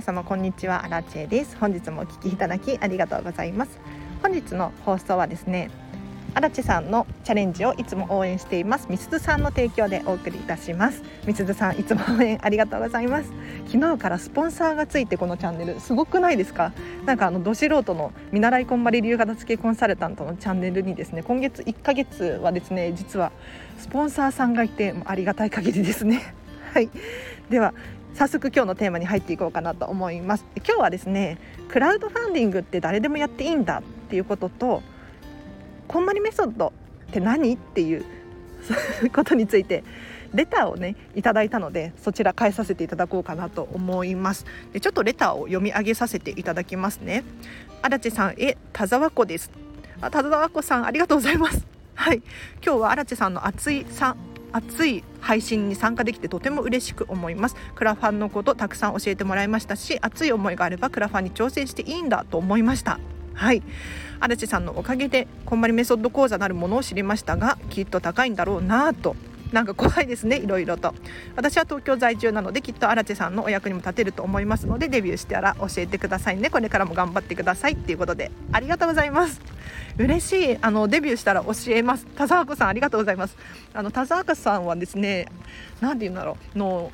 [0.00, 0.82] 皆様こんにちは。
[0.82, 1.58] アラチェです。
[1.58, 3.78] 本日もお聞きいただきありがとうございます。
[4.22, 5.70] 本日の放送はですね
[6.32, 8.86] アラチェさんのチャレンジをいつも応援しています。
[8.88, 11.02] みすずさんの提供でお送りいたします。
[11.26, 13.30] みすずさんいつも応援ありがとうございます。
[13.66, 15.78] 昨日からスポンサーがついてこのチャンネル。
[15.78, 16.72] すごくないですか？
[17.04, 23.32] なんかあのど素人の見習いこんばり流片付けコンサルタントのチャンネルにですね今月1ヶ月はですね実は
[23.76, 26.34] スポンサーさんがいてありがたい限りですね。
[26.72, 26.88] はい。
[27.50, 27.74] では
[28.14, 30.44] 早速今日のテーマに入っていこうかなと思います。
[30.56, 34.82] 今日はですねクラウドファンディングって誰でもやっていいんだっていうことと
[35.88, 36.72] こんまりメソッド
[37.10, 38.04] って何っていう
[39.12, 39.84] ことについて
[40.34, 44.44] レターをねいただいたのでそちら返させていただこうかなと思います。
[44.72, 47.24] でちょっとレターを読み上げさせていただきますね。
[47.82, 49.50] 足立さんえ田沢子です。
[50.00, 51.66] あ田沢子さんありがとうございます。
[51.94, 52.22] はい。
[52.64, 54.14] 今日は足立さんの熱いさ
[54.52, 57.56] 熱い配信に参加できてとても嬉しく思います。
[57.74, 62.98] クラファンのことたくさん教えてもらいましたし熱い思いがあればクラファンに挑戦していいんだと思いました。
[63.34, 63.62] はい。
[64.20, 69.16] 嵐さんのおかげでこんまりメソッド講座なるものを知りましたがきっと高いんだろうなと
[69.52, 70.94] なんか怖いですねいろいろと。
[71.36, 76.50] 私は東京在住なのできっと荒地さんのお役にも立てると思いますのでデビューしたら教えてくださいね。
[76.50, 77.72] これからも頑張ってください。
[77.72, 79.40] っていうことでありがとうございます。
[79.98, 80.58] 嬉しい。
[80.60, 82.06] あのデビューしたら教えます。
[82.06, 83.36] 田沢子さんありがとうございます。
[83.74, 85.26] あの田沢子さんはですね
[85.80, 86.58] 何て言うんだろう。
[86.58, 86.92] の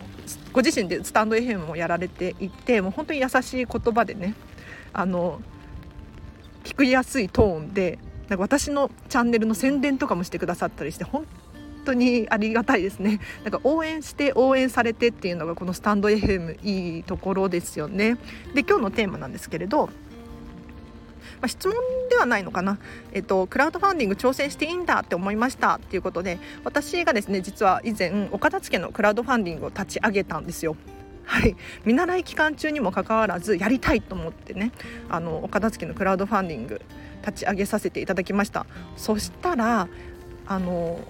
[0.52, 4.34] ご自身でスタンド FM もやられていてもう本当に優しい言葉でね
[4.92, 5.40] あの
[6.64, 7.98] 聞きやすいトーンで
[8.28, 11.26] なんか私のチャンネルの宣伝とかもしてくださったりして本
[11.86, 13.20] 当にありがたいですね。
[13.44, 18.16] なんか応援して応援されてっていうのがこのスタンド FM いいところですよね。
[18.54, 19.90] で今日のテーマなんですけれど
[21.40, 21.76] まあ、質問
[22.08, 22.78] ではないのかな、
[23.12, 30.76] えっと、クラウドファンディング挑戦していいんだって思いましたっていうことで私がですね実は以前岡田付のクラウドファンディングを立ち上げたんですよ。
[31.24, 34.70] はい、見習い期間中にもかかわらずやりたいと思ってね
[35.08, 36.80] あの岡田付のクラウドファンディング
[37.26, 38.64] 立ち上げさせていただきました。
[38.96, 39.88] そしたら
[40.46, 41.00] あの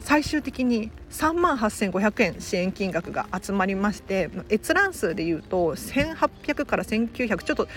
[0.00, 7.68] 最終的に3万8500円支援金額が集まりまして閲覧数でいうと1800から1900ちょっと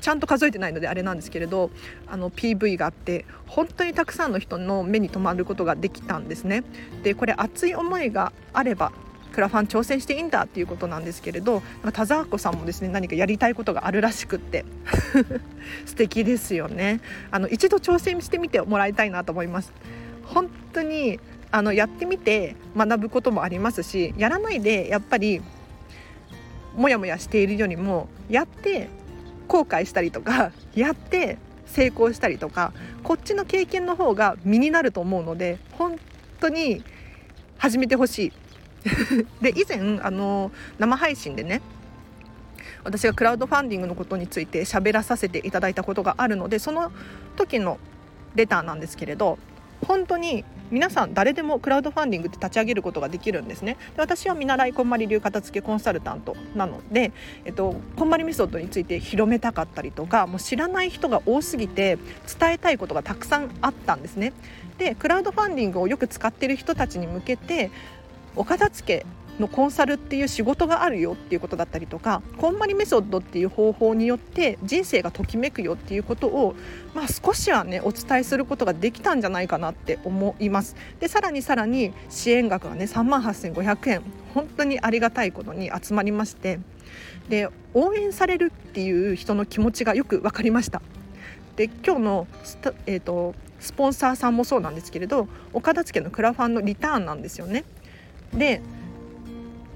[0.00, 1.70] ちゃんと数えてないのであれなんですけれど
[2.06, 6.62] あの PV があって本当にたくさんの人の目に留まることができたんですね。
[7.02, 8.92] でこれ熱い思いがあれば
[9.32, 11.62] クラファン挑戦していいんだっていうことなんですけれど
[11.92, 14.64] 田沢子さんもですね何かやりたいことがあるらしくって
[15.84, 17.00] 素敵ですよね
[17.30, 19.72] あの一度挑戦してみてもらいたいなと思います
[20.24, 21.20] 本当に
[21.50, 25.40] あのやってみて学ぶこともありますしやらないでやっぱり
[26.76, 28.88] モヤモヤしているよりもやって
[29.48, 32.72] 後悔したりとか やって成功したりとか
[33.02, 35.98] こっちの経験の方が身になると思うので本
[36.40, 36.82] 当に
[37.56, 38.32] 始めてほしい。
[39.42, 41.60] で以前あの生配信でね
[42.84, 46.92] 私がクラウドファンディングのことについて喋らさせていただいたことがあるのでその
[47.36, 47.78] 時の
[48.36, 49.38] レターなんですけれど
[49.86, 53.76] 本当に皆さん誰でもクラウドファンディングって立ち上げることができるんですね。
[53.94, 57.12] で私は見習いこんまり流片付けコンサルタントなので、
[57.44, 61.98] えっと、こんまりメソッドについて広めたかったりとかもう知らない人が多すぎて
[62.38, 64.32] 伝えたいことがたくさんあったんですね。
[64.78, 67.70] でクラウドファンディングをよく使っている人たちに向けて
[68.36, 69.06] お片付け
[69.40, 76.54] のコンサルっていう仕事があるよっていうことだったりとかこんまりメソッドっていう方法によって人生がときめくよっていうことを、
[76.94, 80.76] まあ、少しはねお伝えすることができたんじゃないかなって思います。
[81.00, 84.02] でさらにさらに支援額がね3万8500円
[84.34, 86.60] 本当にありがたいことに集まりまして
[87.28, 90.82] で応援されるっていう人の気持ちがよく分かりました。
[91.56, 92.56] で今日のス,、
[92.86, 97.64] えーと、スポンサーさんもそうなんですけれど岡田付のクラファンのリターンなんですよね。
[98.32, 98.62] で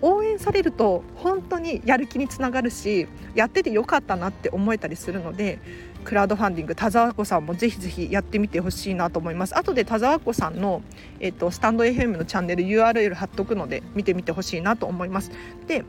[0.03, 5.59] 応援されると本当にやる気につながるしやっててよかったなって思えたりするので
[6.05, 9.57] クラウドファンディング田沢子さんもぜひぜひやってみてほしいなと思います。
[9.57, 10.83] 後で田沢子さんの、
[11.21, 15.31] えーと、スタンド FM のチャンネル URL 貼っとくので見てみてほしいなと思います。
[15.69, 15.85] で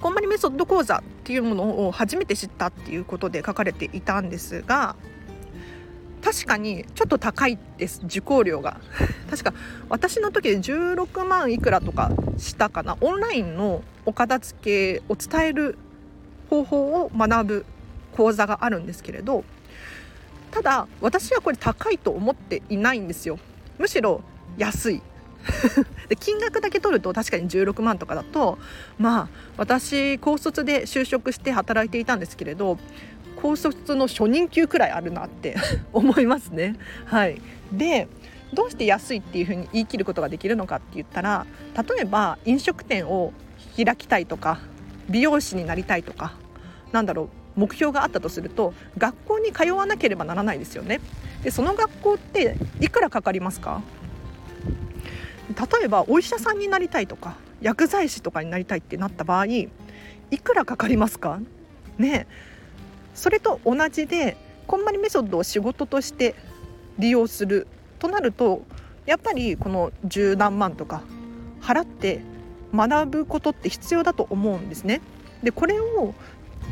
[0.00, 4.96] こんまりメソッド講座っていうものを初めて知ったっていうことで書かれていたんですが
[6.22, 8.80] 確かにちょっと高いです受講料が。
[9.30, 9.54] 確か
[9.88, 12.96] 私の時で16万いくらとかしたかな。
[13.00, 14.58] オンラインのお片付
[14.98, 15.78] けを伝える
[16.48, 17.66] 方法を学ぶ
[18.12, 19.44] 講座があるんですけれど
[20.50, 23.38] ただ私はこれ高いと思っていないんですよ。
[23.78, 24.22] むしろ
[24.58, 25.02] 安い。
[26.08, 28.58] で金額だけ取ると確かに16万とかだと
[28.98, 32.78] まあ私高卒で就職して働いていたんですけれど
[33.42, 35.56] 高卒の初任給くらいあるなって
[35.92, 36.76] 思いますね。
[37.06, 37.40] はい、
[37.72, 38.08] で
[38.52, 41.46] どうして安いっていうふうに言い切ることができるのかって言ったら
[41.76, 43.32] 例えば飲食店を
[43.76, 44.58] 開きたいとか
[45.08, 46.34] 美容師になりたいとか
[46.92, 47.24] なんだろ
[47.56, 51.00] う目標があったとすると学校に通わなければならないですよね。
[51.42, 53.82] でその学校っていくらかかりますか？
[55.48, 59.68] 例えばお医者さんになりたいとか薬剤師とかになりたいってなった場合い
[60.42, 61.40] くらかかりますか？
[61.98, 62.26] ね
[63.20, 66.34] それと同じでこんまりメソッドを仕事として
[66.98, 67.66] 利用する
[67.98, 68.62] となると
[69.04, 71.02] やっぱりこの十何万とか
[71.60, 72.22] 払って
[72.74, 75.02] 学ぶことって必要だと思うんですね。
[75.42, 76.14] でこれを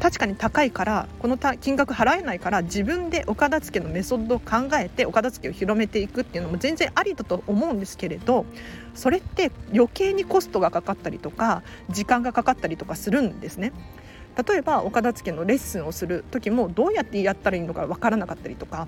[0.00, 8.46] 確かに高いからこの金額払えないから自分でお片付けのメソッドを考えてお片付けを広めていくっていうのも全然ありだと思うんですけれど
[8.94, 13.72] それって余計にコストがかかったりとか時間がかかったりとかするんですね。
[14.46, 18.86] 例えばお片付けのレッスンをする時もどうやってやったらいいのか分からなかったりとか。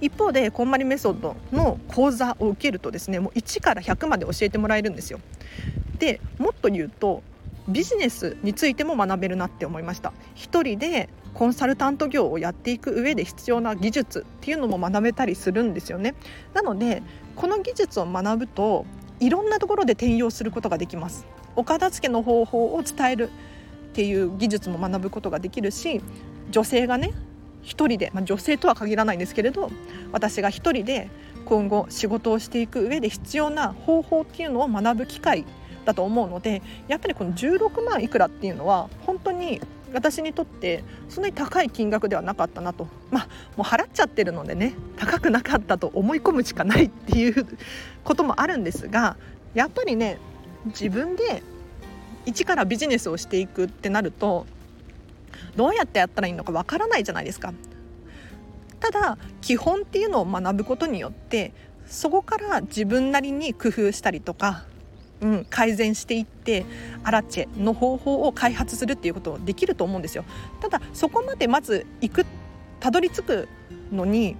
[0.00, 5.20] 一方でこんまりメソッドの講座を受けるとですねもう1から100まで教えてもらえるんですよ。
[5.98, 7.22] でもっと言うと
[7.68, 10.12] ビジネスについても学べるなって思いました。
[10.34, 16.14] 一人でコンサルタント業をやっていく上で必要な技術っていうのも学べたりするんですよね。
[16.54, 17.02] なので
[17.36, 18.86] この技術を学ぶと
[19.18, 21.26] いろんなところで転用することができます。
[21.56, 23.30] お片付けの方法を伝える。
[23.90, 26.00] っていう技術も学ぶことができるし
[26.50, 27.12] 女性がね
[27.62, 29.70] 一人で、まあ、女性とは限らないんですけれど
[30.12, 31.10] 私が一人で
[31.44, 35.44] 今後仕事をしていく上で必要な方法っていうのを学ぶ機会
[35.84, 39.60] だと思うのでやっぱりこの16万いくらっていうのは本当に
[39.92, 42.86] 私にとってそんなに高い金額ではなかったなと。
[43.10, 47.46] まあもう払っちゃってるのでね高くなかったと思い込むしかないっていう
[48.04, 49.16] こともあるんですが
[49.52, 50.18] やっぱりね
[50.66, 51.42] 自分で
[52.26, 54.46] 一からビジネスをしていくってなると
[55.56, 57.52] どうやってやったらいいのかわからないじゃないですか。
[58.78, 61.52] ただ基本っていうのを学ぶことによって
[61.86, 64.64] そこから自分なりに工夫したりとか
[65.20, 66.64] うん、改善していって
[67.04, 70.24] アラチェの方法を開発するっていうことできると思うんですよ
[70.60, 72.26] ただそこまでまず行く
[72.80, 73.48] たどり着く
[73.92, 74.36] のに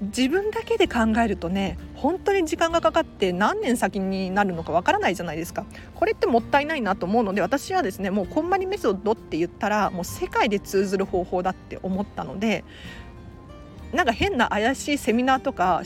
[0.00, 5.64] 自分だけで考えるとね本当に時間がかかって何年先になるのかわからないじゃないですか。
[5.94, 12.64] これってもったいないなと思うので私はですねもうこんまりメソッドって言ったらもう世界で通ずる方法だって思ったので
[13.92, 15.82] なんか変な怪しいセミナーとか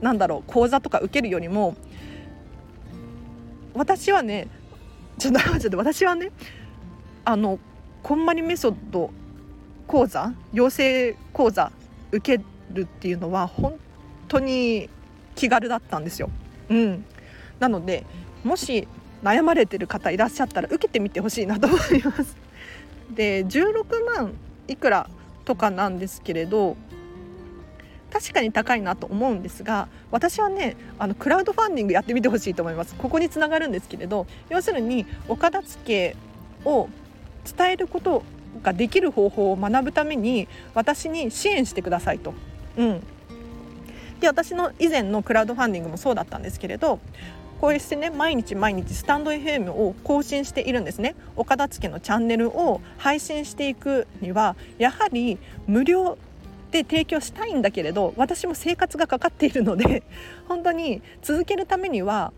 [0.00, 1.76] なんだろう講座とか受けるよりも
[3.74, 4.48] 私はね
[5.18, 6.32] ちょっとちょっと私はね
[7.26, 7.58] あの
[8.02, 9.10] こんまりメソッド
[9.86, 11.70] 講座養成講座
[12.12, 12.42] 受け
[12.72, 13.78] るっていうのは本
[14.26, 14.88] 当に
[15.40, 16.28] 気軽だったんですよ。
[16.68, 17.04] うん、
[17.60, 18.04] なので
[18.44, 18.86] もし
[19.22, 22.36] 悩まれてる方いらっしゃったら受けてみてほしいなと思います。
[23.10, 24.34] で16万
[24.68, 25.08] いくら
[25.46, 26.76] とかなんですけれど
[28.12, 36.16] 確かに高いなと思うんですが私はねあのクラウドファンディングやってみてほしいと思いますここにつながるんですけれど要するにお片付け
[36.66, 36.90] を
[37.44, 38.22] 伝えること
[38.62, 42.34] ができる方法を学ぶために私に支援してくださいと。
[42.76, 43.02] うん、
[44.20, 47.00] で私の以前のクラウドファンディングもそうだったんですけれど
[47.60, 51.14] こうしてね毎日毎日スタンド FM を更新しているんですね。
[51.36, 56.16] お片付のチャンネルを配信していくにはやはり無料
[56.70, 60.02] で提供したいんだけれど私も生活がかかっているので
[60.48, 62.32] 本当に続けるためには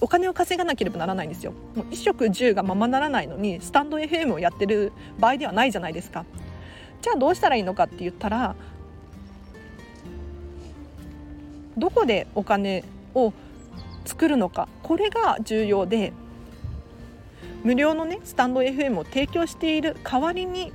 [0.00, 1.52] お金を稼がなければならないんですよ。
[1.74, 6.24] もう衣食住がままならないのにスタンド FM をやってる場合ではないじゃないですか。
[7.00, 8.54] じゃあどうしたらいいのかって言ったら
[11.80, 12.84] どこでお金
[13.14, 13.32] を
[14.04, 16.12] 作るのかこれが重要で
[17.64, 20.72] 無料のねスタンド FM を提供している代わりに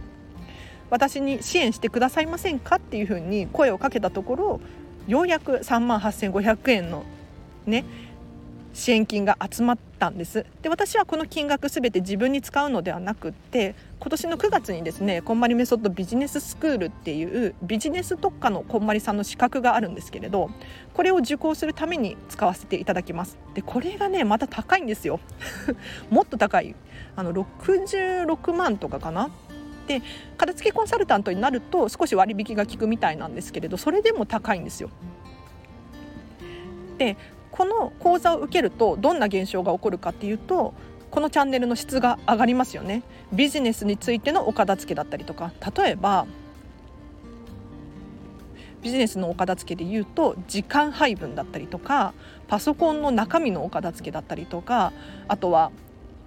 [0.90, 4.62] 私に支援してくださいませんかっていうふうに声をかけたところ
[5.08, 7.04] ようやく3万8500円の
[7.66, 7.86] ね
[8.76, 10.46] 支援金が集まったんです。
[10.62, 20.50] で私はこの金額すべて自分に使うのではなくって今年の9月にですねこんまりメソッドビジネススクールっていうビジネス特化のこんまりさんの資格があるんですけれど
[20.94, 23.38] これを受講するために使わせていただきます。
[23.54, 25.22] でこれがねまた高いんですよ。
[26.12, 26.76] もっと高い。
[27.16, 29.30] あの66万とかかな。
[29.88, 30.02] で
[30.38, 34.90] 片付けコンサルタントになると少し割引が効くみたいなんですけれどそれでも高いんですよ。
[36.98, 37.18] で
[37.56, 40.74] この講座を受けるとどんな現象が起こるかっていうと
[41.10, 43.02] このチャンネルの質が上がりますよね。
[43.32, 45.54] ビジネスについてのお片付けだったりとか。
[45.78, 46.28] 例えば
[48.82, 52.14] ビジネスのお片付けで言うと時間配分だったりとか
[52.50, 54.92] パソコンの中身のお片付けだったりとか
[55.30, 55.72] あとは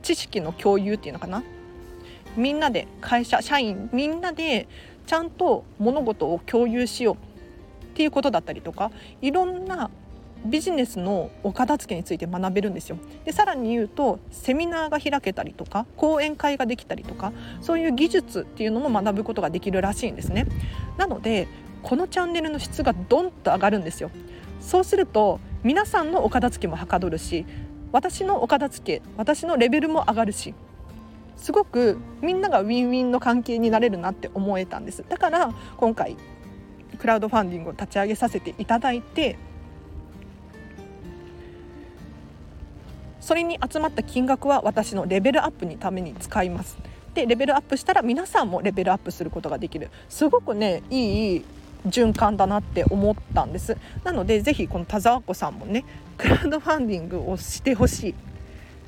[0.00, 1.44] 知識の共有っていうのかな。
[2.36, 4.66] みんなで会社社員みんなで
[5.06, 7.18] ちゃんと物事を共有しようっ
[7.94, 9.90] ていうことだったりとかいろんな
[10.44, 12.98] ビジネスのお片付けについて学べるんですよ。
[13.24, 20.46] でさらに言うとセミナーが開けたりとか講演会ができたりとかそういう技術っていうのも学ぶことができるらしいんですね。
[20.96, 21.48] なので
[21.82, 24.10] このチャンネルの質がドンと上がるんですよ。
[24.60, 27.46] そうすると皆さんのお片付けもはかどるし
[27.92, 30.54] 私のお片付け私のレベルも上がるし
[31.36, 35.04] すごくみんながウィンウィンの関係になれるなって思えたんです。
[35.08, 36.16] だから今回
[36.98, 39.38] クラウドファンディングを立ち上げさせていただいて
[43.28, 46.78] それに集まった金額は私のレベルアップにために使います。
[47.12, 49.90] でレベルアップしたら皆さんもレベルアップすることができる。
[50.08, 51.44] すごくねいい
[51.86, 53.76] 循環だなって思ったんです。
[54.02, 55.84] なのでぜひこの田沢子さんもね
[56.16, 58.14] クラウドファンディングをしてほしい。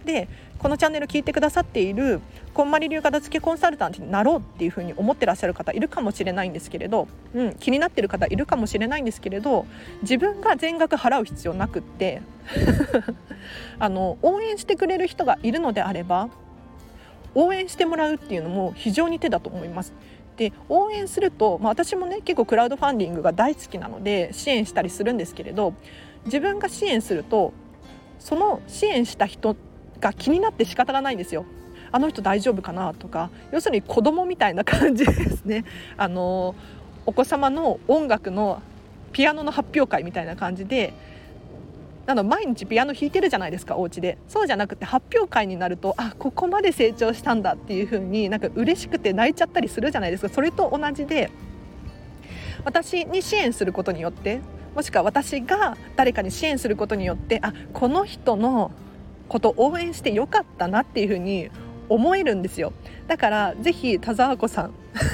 [0.07, 0.27] で
[0.61, 2.21] このチャンネル聞いてくださっている
[2.53, 9.65] こんまり流片付けコンサルタントになろうっていうふうに思ってらっしゃる方いるかもしれないんですけれど、うん、気になってる方いるかもしれないんですけれど
[10.03, 12.21] 自分が全額払う必要なくって
[13.79, 16.29] あの応援してくれる人がいるのであれば
[17.35, 19.95] 応援してもらうっていうのも非常に手だと思います。
[20.37, 25.75] で応援すると、まあ、私もね結構クラウドファンディングが大好きなので支援したりするんですけれど
[26.27, 27.53] 自分が支援すると
[28.19, 29.55] その支援した人
[30.01, 31.45] が気になって仕方がないんですよ。
[31.93, 35.65] あの人大丈夫かなとか要するに子供みたいな感じですね。
[35.97, 36.55] あの
[37.07, 38.63] お子様の音楽の
[39.13, 40.95] ピアノの発表会みたいな感じで
[42.07, 51.31] なの毎日ピアノ弾いてるじゃないですかお家でそうじゃなくて発表会になるとあここまで成長したんだっていう風になんか嬉しくて泣いちゃったりするじゃないですかそれと同じで
[52.65, 54.41] 私に支援することによって
[54.75, 58.71] もしくは私が誰かに支援することによってあこの人の
[59.31, 61.51] こと応援してよかったなっていう風に
[61.89, 62.73] 思えるんですよ。
[63.07, 64.73] だからぜひ田沢子さん。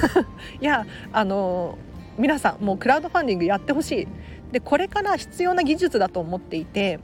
[0.59, 1.77] いやあの
[2.17, 4.07] 皆さんもうクラウドファンディングやってほしい。
[4.51, 6.99] でこれから必要な技術だと思っていて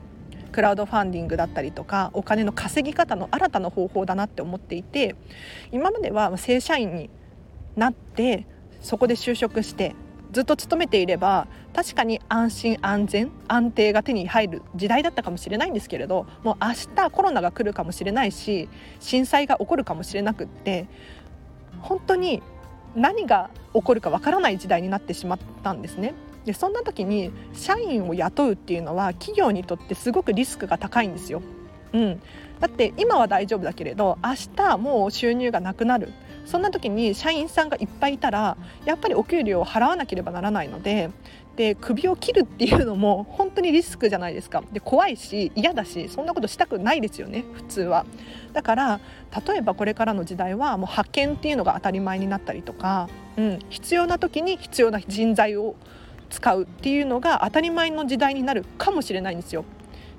[0.50, 5.14] クラウドファンディングだったりとかお金の稼ぎ方の新たな方法だなって思っていて
[5.70, 7.10] 今までは正社員に
[7.76, 8.46] なって
[8.80, 9.94] そこで就職して
[10.34, 20.86] ずっと勤めていれば確かに安心安全安定が手に入る時代だったかもしれないんですけれどもう明日コロナが来るかもしれないし震災が起こるかもしれなくって
[21.80, 22.42] 本当に
[22.96, 26.14] 何が起こるかわからない時代になってしまったんですね。
[26.44, 31.42] でそんな時に社員を雇うっていうのは企業にとってすごくリスクが高いんですよ。
[31.92, 32.20] うん、
[32.60, 36.12] だって今は大丈夫だけれど明日もう収入がなくなる
[36.44, 41.10] そんな時に社員さんがいっぱいいたらやっぱりお給料を払わなければならないので
[41.56, 48.06] で首を切るっていうのも本当にリスクじゃないですかで怖いし嫌だしそんなことしたくないですよね普通は
[48.52, 49.00] だから
[49.46, 55.76] 例えばこれからの時代はもう派遣っていうのが当たり前になったりとか、うん、必要な時に必要な人材を
[56.30, 59.64] 使うっていうのが当たり前の時代になるかもしれないんですよ。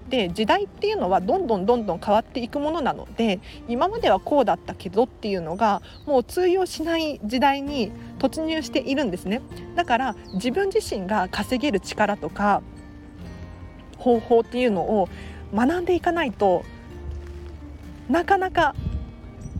[0.09, 9.41] で時代っていうのはどんどんどんどん変わっていくものなので今まではこうだったけどっていうのがもう通用しない時代に突入しているんですね。
[9.75, 12.61] だから自分自身が稼げる力とか
[13.97, 15.09] 方法っていうのを
[15.53, 16.63] 学んでいかないと
[18.09, 18.75] なかなか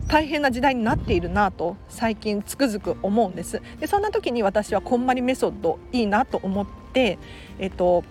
[0.08, 3.60] 大変な時代になっているなと最近つくづく思うんです。
[3.80, 7.18] でそんな時に私はこんまりメソッドいいなと思って、
[7.58, 8.04] えっと、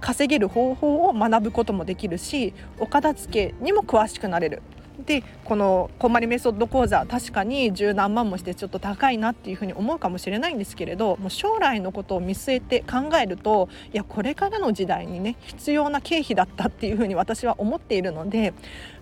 [0.00, 4.62] 稼げる方法を学ぶこともできるしお片付けにも詳しくなれる
[5.04, 18.54] でこのこんまりメソッド講座確かに十何万もしてちょっと高いなっていうふうに思うかもしれないんですけれどもう将来のことを見据えて考えるといやこれからの時代にね必要な経費だったっていうふうに私は思っているので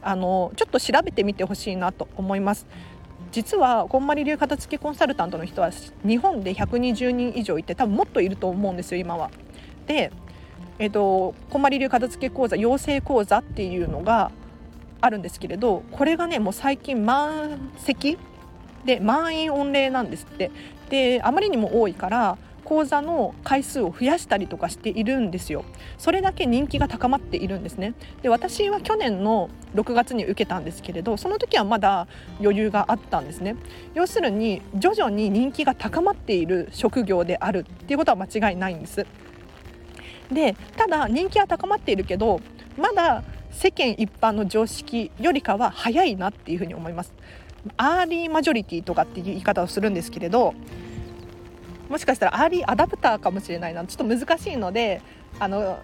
[0.02, 2.66] あのちょっと調べてみてほしいなと思います。
[3.30, 5.72] 実はこんまり流片付けコンサルタントの人は
[6.06, 9.32] 日本で120人以上いて多分もっといると思うんですよ今は。
[9.88, 10.12] で、
[10.78, 14.32] えーと、こまり流片付け講座養成講座っていうのが
[15.00, 18.18] あるんですけれどこれがねもう最近満席。
[18.84, 20.50] で満員御礼なんですって。
[20.90, 25.64] であまりにも多いから講座の回数を増やしたりとかしているんですよ。
[25.98, 27.94] それだけ人気が高まっているんですね。
[28.22, 32.06] で私は去年の6月に受けたんですけれどその時はまだ
[32.40, 33.56] 余裕があったんですね。
[33.94, 39.06] 要するに徐々に人気が高まっている職業であるっていうことは間違いないんです。
[40.32, 42.40] でただ人気は高まっているけど
[42.78, 47.12] まだ世間一般の常識よりかは早いなっていうふうに思います。
[47.76, 50.54] アーリーマジョリティとかっていう言い方をするんですけれど
[51.88, 53.84] もしかしたらアーリーアダプターかもしれないな。
[53.84, 55.00] ちょっと難しいので
[55.38, 55.78] あの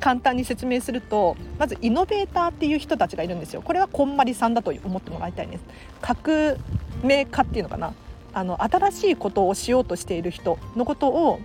[0.00, 3.62] 簡単に説明するとまずイノベーターっていう人たちがいるんですよ。
[3.62, 5.64] これはこんまりさんだと思ってもらいたいです。
[6.00, 6.56] 革
[7.04, 7.94] 命家っていうのかな。
[8.34, 11.38] あの新しいことをしようとしている人のことを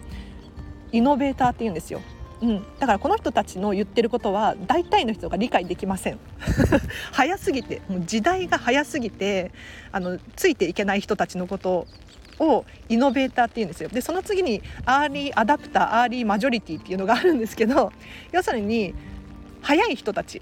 [0.92, 2.02] イノベーターって言うんですよ。
[2.42, 6.20] うん、だからこの人たちの言ってることは大体の人が理解できません。
[7.12, 7.82] 早すぎて。
[7.90, 9.52] もう時代が早すぎて
[9.92, 11.88] あのついていけない人たちのこと
[12.40, 13.90] をイノベーターっていうんですよ。
[13.90, 17.92] でその次にアーリーアダプターアーリーマジョリティっていうのがあるんですけど
[18.32, 18.94] 要するに
[19.62, 20.42] 早い人たち。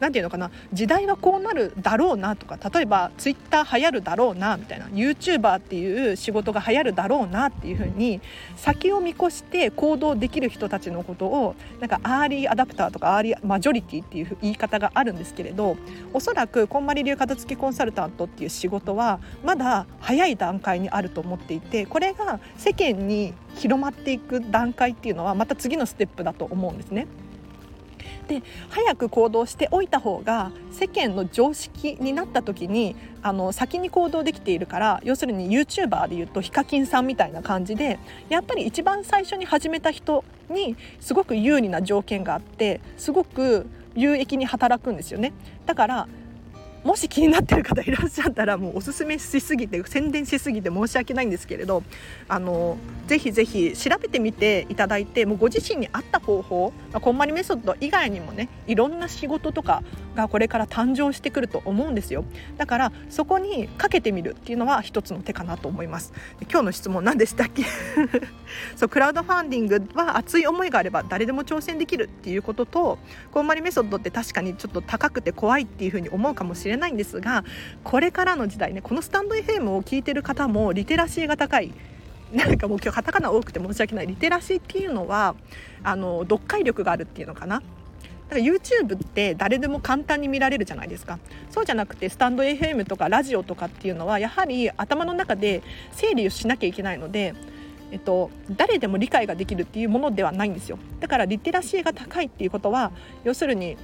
[0.00, 8.20] 何て言うのかな時代はこうなるだろうなとか例えばツイッター流行るだろうなみたいな YouTuber っていう仕事が流行るだろうなっていうふうに
[8.56, 15.76] 先を見越して行動できる人たちのことをなんかアーリーアダプターとかアーリーマジョリティっていう言い方があるんですけれど
[16.12, 27.06] おそらくこんまり流片付けコンサルタントっていう仕事はまだ早い段階にあると思っていてこれが世間に広まっていく段階っていうのはまた次のステップだと思うんですね。
[28.28, 37.98] で早く行動しておいた方が世間の常識になった時にあの先に行動できているから要するに YouTuber でいうとヒカキンさんみたいな感じで
[38.28, 45.32] やっぱり一番最初に始めた人にすごく有利な条件があってすごく有益に働くんですよね。
[45.64, 46.08] だから
[46.86, 51.82] もし気になってる方いらっしゃったらもうおすすめしすぎて宣伝しすぎて申し訳ないんですけれど
[52.28, 52.78] あの
[53.08, 59.82] ぜひぜひ調べてみていただいてもうご自身に合った方法、まあ、こんまりメソッド以外にもねいろんな仕事とか
[60.16, 62.24] がこれから誕生してくると思うんですよ。
[62.56, 66.12] だからそこにかけてみるっていうのは一つの手かなと思います。
[66.50, 67.62] 今日の質問何でしたっけ？
[68.74, 72.98] そうクラウドファンディングは熱い思いがあれば誰でも挑戦できるっていうことと
[73.30, 77.44] こんまりメソッドって確かにちょっと高くて怖いっていうふうに思うかもしれないんですが
[77.84, 81.72] これからの時代ねこのスタンド FM を聞いてる方もリテラシーが高い。
[82.34, 84.06] なんかもう今日カタカナ多くて申し訳ない。
[84.08, 85.36] リテラシーっていうのは
[85.84, 87.62] あの読解力があるっていうのかな。
[88.28, 91.18] だから YouTube って誰でも簡単に見られるじゃないですか。
[91.50, 97.34] そうじゃなくてスタンド FM とかラジオとかっていうのはやはり頭の中で整理をしなきゃいけないので、
[97.92, 100.78] えっと、誰でも理解ができるっていうものではないんですよ。
[100.98, 102.90] だからリテラシーが高いっていうことは
[103.22, 103.76] 要するに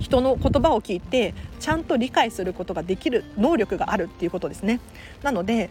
[0.00, 4.80] 人の言葉を聞いてちゃんと理解することができる能力があるっていうことですね。
[5.22, 5.70] なので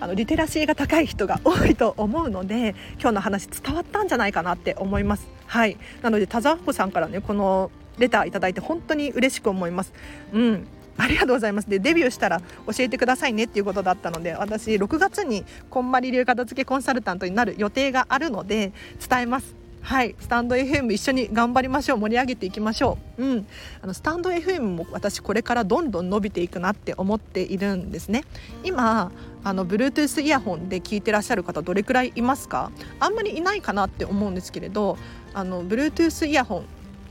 [0.00, 5.28] あのリテラシーが高い人が多いと思うので今日の話伝わったんじゃないかなって思います。
[5.46, 5.76] はい。
[6.02, 9.92] なので田沢子さんからねこのレターいただいて本当に嬉しく思います。
[10.32, 10.66] うん。
[10.96, 11.68] ありがとうございます。
[11.68, 18.72] でデビューしたら教えてくださいねっていうことだったので私6月にこんまり流片付けコンサルタントになる予定があるので
[19.08, 19.59] 伝えます。
[19.82, 20.14] はい。
[20.20, 21.98] スタンド FM 一緒に頑張りましょう。
[21.98, 23.24] 盛り上げていきましょう。
[23.24, 23.46] うん。
[23.82, 28.24] あのスタンド FM も私これからどんどん伸びていくなって思っているんですね。
[28.62, 29.10] 今
[29.42, 32.70] あの Bluetooth イヤホンで聞いてらっしゃる方どれくらいいますか？
[33.00, 34.98] あんまりいないかなって思うんですけれど
[35.34, 36.64] あの Bluetooth イヤホン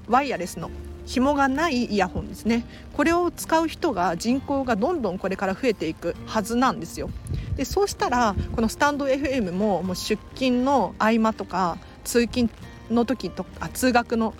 [0.07, 0.69] ワイヤレスの
[1.05, 2.65] 紐がないイヤホンですね。
[2.93, 7.09] これを使う人が人口がどんどんこれから増えていくはずなんですよ。
[7.55, 11.77] でそうしたらこのスタンド FM ももう出勤の合間とか
[12.09, 12.49] 通勤
[12.89, 14.33] の時とあ通学の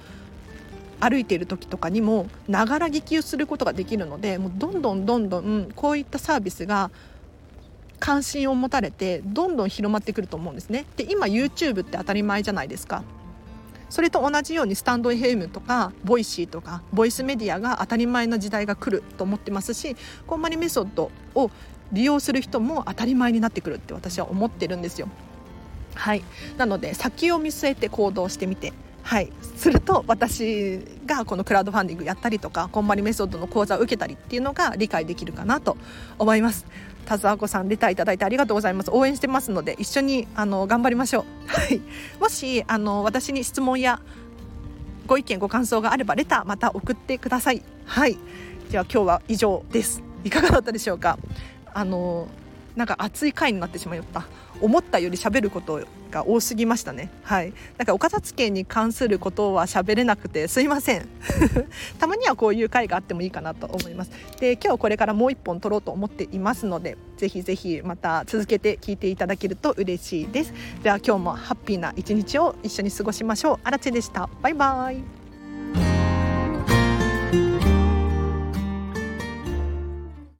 [1.00, 6.90] 歩いている時とかにもながら聞きをすることができるのでもうどんどんどんどんこういったサービスが
[8.00, 10.86] 関心を持たれてどんどん広まってくると思うんですね。
[10.98, 13.04] で今 YouTube って当たり前じゃないですか。
[13.90, 19.96] それと同じようにスタンド FM とかボイシーとかボイスメディアが当たり前の時代が来ると思ってますし
[20.28, 21.50] こんまりメソッドを
[21.92, 25.10] 利用する人も当たり前になってくるって私は思ってるんですよ。
[25.96, 26.24] はい。
[26.58, 28.74] なので先を見据えて行動してみて
[29.04, 29.32] はい。
[29.56, 35.78] すると私がこのクラウドファンディングやったりとかこんまりメソッドの講座を受けたりっていうのが理解できるかなと
[36.18, 36.66] 思います。
[37.06, 38.92] 田沢子さんレターいただいてありがとうございます。
[38.92, 41.24] 応援してますので一緒にあの頑張りましょう。
[41.50, 41.82] はい。
[42.20, 44.00] もしあの私に質問や
[45.08, 47.64] ご意見ご感想があればレターまた送ってください。
[47.86, 48.18] はい。
[48.70, 50.04] では今日は以上です。
[50.24, 51.18] いかがだったでしょうか？
[51.74, 52.28] あの
[52.80, 54.26] なんか熱い回になってしまいました。
[54.62, 57.12] 思ったより喋ることが多すぎましたね。
[57.24, 57.54] はい。
[57.78, 61.06] なんかお片付けに関することは喋れなくてすいません。
[62.00, 64.12] たまにはこういう回があってもいいかなと思います。
[64.40, 70.54] で今日これからもう一本撮ろうと思っていますのでぜひぜひまた続けて聞いていただけると嬉しいです。
[70.82, 73.60] では今日もハッピーな一日を一緒に過ごしましょう。
[73.66, 74.30] あらちでした。
[74.42, 75.19] バイバイ。